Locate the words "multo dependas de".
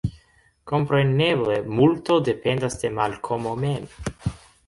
1.81-2.93